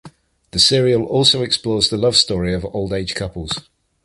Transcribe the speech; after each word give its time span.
The 0.49 0.57
serial 0.57 1.05
also 1.05 1.43
explores 1.43 1.89
the 1.89 1.97
love 1.97 2.15
story 2.15 2.55
of 2.55 2.65
old 2.65 2.91
age 2.91 3.13
couples. 3.13 3.69